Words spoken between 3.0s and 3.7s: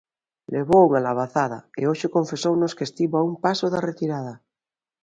a un paso